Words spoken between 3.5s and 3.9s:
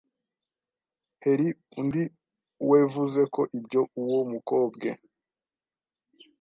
ibyo